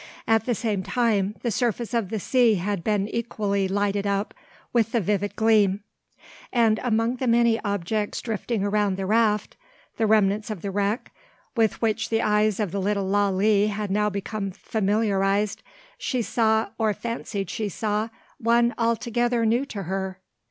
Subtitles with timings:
[0.27, 4.33] At the same time the surface of the sea had been equally lighted up
[4.73, 5.83] with the vivid gleam;
[6.51, 9.57] and among the many objects drifting around the raft,
[9.97, 11.13] the remnants of the wreck,
[11.55, 15.61] with which the eyes of the little Lalee had now become familiarised,
[15.99, 18.09] she saw, or fancied she saw,
[18.39, 20.19] one altogether new to her.